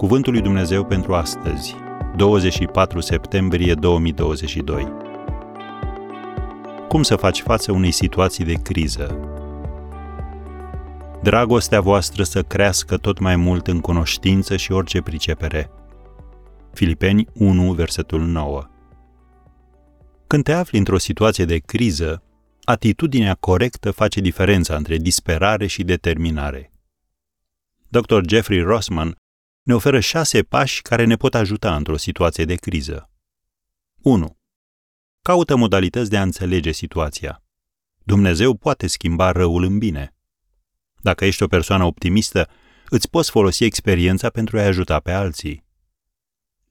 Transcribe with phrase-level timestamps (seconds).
[0.00, 1.74] Cuvântul lui Dumnezeu pentru astăzi,
[2.16, 4.92] 24 septembrie 2022.
[6.88, 9.18] Cum să faci față unei situații de criză?
[11.22, 15.70] Dragostea voastră să crească tot mai mult în cunoștință și orice pricepere.
[16.72, 18.62] Filipeni 1, versetul 9.
[20.26, 22.22] Când te afli într-o situație de criză,
[22.64, 26.72] atitudinea corectă face diferența între disperare și determinare.
[27.88, 28.20] Dr.
[28.28, 29.14] Jeffrey Rossman
[29.62, 33.10] ne oferă șase pași care ne pot ajuta într-o situație de criză.
[34.02, 34.38] 1.
[35.22, 37.42] Caută modalități de a înțelege situația.
[38.04, 40.14] Dumnezeu poate schimba răul în bine.
[41.00, 42.48] Dacă ești o persoană optimistă,
[42.88, 45.64] îți poți folosi experiența pentru a-i ajuta pe alții.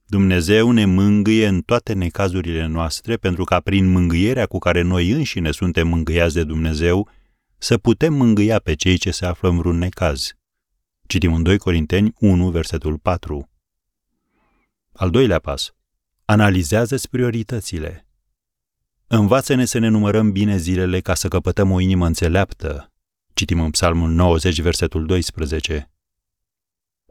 [0.06, 5.50] Dumnezeu ne mângâie în toate necazurile noastre pentru ca prin mângâierea cu care noi înșine
[5.50, 7.08] suntem mângâiați de Dumnezeu,
[7.58, 10.32] să putem mângâia pe cei ce se află în vreun necaz.
[11.10, 13.50] Citim în 2 Corinteni 1, versetul 4.
[14.92, 15.74] Al doilea pas.
[16.24, 18.06] Analizează-ți prioritățile.
[19.06, 22.92] Învață-ne să ne numărăm bine zilele ca să căpătăm o inimă înțeleaptă.
[23.32, 25.90] Citim în Psalmul 90, versetul 12.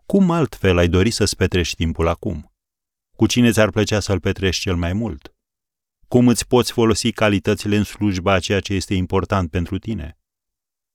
[0.05, 2.53] Cum altfel ai dori să-ți petrești timpul acum?
[3.15, 5.35] Cu cine ți-ar plăcea să-l petrești cel mai mult?
[6.07, 10.17] Cum îți poți folosi calitățile în slujba a ceea ce este important pentru tine?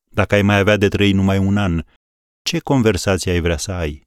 [0.05, 1.85] Dacă ai mai avea de trăi numai un an,
[2.45, 4.07] ce conversație ai vrea să ai?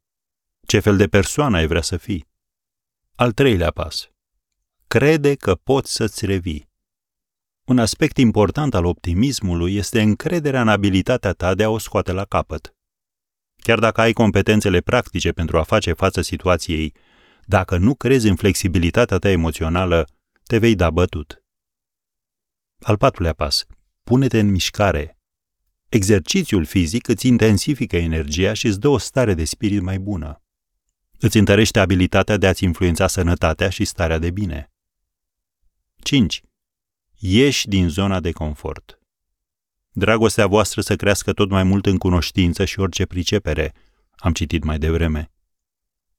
[0.67, 2.27] Ce fel de persoană ai vrea să fii?
[3.15, 4.09] Al treilea pas.
[4.87, 6.69] Crede că poți să-ți revii.
[7.63, 12.25] Un aspect important al optimismului este încrederea în abilitatea ta de a o scoate la
[12.25, 12.75] capăt.
[13.55, 16.93] Chiar dacă ai competențele practice pentru a face față situației,
[17.45, 20.07] dacă nu crezi în flexibilitatea ta emoțională,
[20.43, 21.43] te vei da bătut.
[22.81, 23.65] Al patrulea pas.
[24.03, 25.16] Pune-te în mișcare.
[25.89, 30.41] Exercițiul fizic îți intensifică energia și îți dă o stare de spirit mai bună.
[31.19, 34.71] Îți întărește abilitatea de a-ți influența sănătatea și starea de bine.
[35.95, 36.43] 5.
[37.17, 38.99] Ieși din zona de confort.
[39.91, 43.73] Dragostea voastră să crească tot mai mult în cunoștință și orice pricepere,
[44.15, 45.31] am citit mai devreme.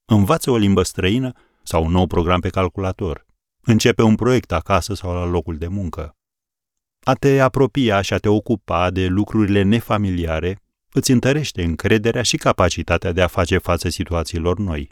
[0.05, 1.31] Învață o limbă străină
[1.63, 3.25] sau un nou program pe calculator.
[3.61, 6.18] Începe un proiect acasă sau la locul de muncă.
[7.09, 10.61] A te apropia și a te ocupa de lucrurile nefamiliare
[10.91, 14.89] îți întărește încrederea și capacitatea de a face față situațiilor noi.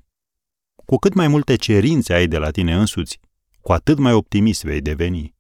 [0.86, 3.20] Cu cât mai multe cerințe ai de la tine însuți,
[3.62, 5.36] cu atât mai optimist vei deveni.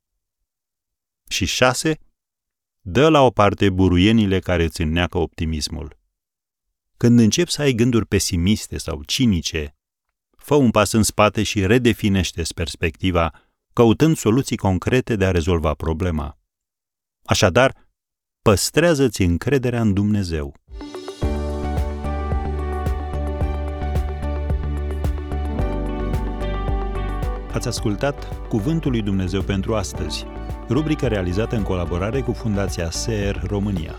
[1.28, 2.00] Și șase,
[2.82, 5.98] dă la o parte buruienile care îți înneacă optimismul.
[6.98, 9.76] Când începi să ai gânduri pesimiste sau cinice,
[10.38, 13.32] fă un pas în spate și redefinește perspectiva,
[13.74, 16.38] căutând soluții concrete de a rezolva problema.
[17.30, 17.74] Așadar,
[18.42, 20.54] păstrează-ți încrederea în Dumnezeu.
[27.54, 30.26] Ați ascultat Cuvântul lui Dumnezeu pentru astăzi,
[30.70, 33.96] rubrica realizată în colaborare cu Fundația SER România.